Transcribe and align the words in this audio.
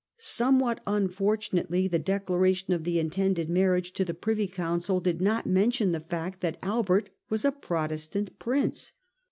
Somewhat 0.17 0.79
un 0.87 1.09
fortunately, 1.09 1.87
the 1.87 1.99
declaration 1.99 2.73
of 2.73 2.85
the 2.85 2.97
intended 2.97 3.49
marriage 3.51 3.91
to 3.91 4.03
the 4.03 4.15
Privy 4.15 4.47
Council 4.47 4.99
did 4.99 5.21
not 5.21 5.45
mention 5.45 5.91
the 5.91 5.99
fact 5.99 6.41
that 6.41 6.57
Albert 6.63 7.11
was 7.29 7.45
a 7.45 7.51
Protestant 7.51 8.39
Prince. 8.39 8.93